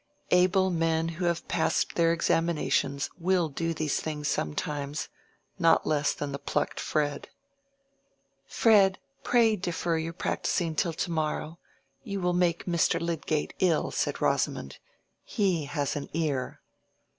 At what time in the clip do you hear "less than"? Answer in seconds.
5.85-6.31